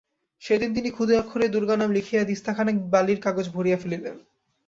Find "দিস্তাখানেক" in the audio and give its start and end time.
2.23-2.75